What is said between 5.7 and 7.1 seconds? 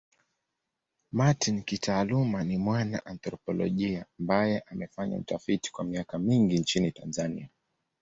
kwa miaka mingi nchini